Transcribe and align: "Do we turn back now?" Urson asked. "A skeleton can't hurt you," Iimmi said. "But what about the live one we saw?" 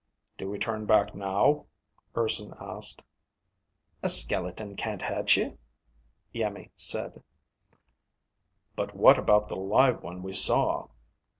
"Do 0.35 0.49
we 0.49 0.57
turn 0.57 0.87
back 0.87 1.13
now?" 1.13 1.67
Urson 2.17 2.55
asked. 2.59 3.03
"A 4.01 4.09
skeleton 4.09 4.75
can't 4.75 5.03
hurt 5.03 5.35
you," 5.35 5.59
Iimmi 6.33 6.71
said. 6.73 7.21
"But 8.75 8.95
what 8.95 9.19
about 9.19 9.47
the 9.47 9.57
live 9.57 10.01
one 10.01 10.23
we 10.23 10.33
saw?" 10.33 10.87